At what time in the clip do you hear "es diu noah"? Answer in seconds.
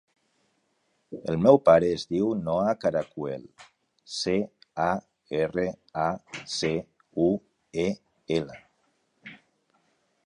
1.97-2.71